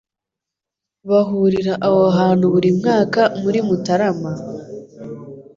[1.09, 4.31] bahurira aho hantu buri mwaka muri Mutarama,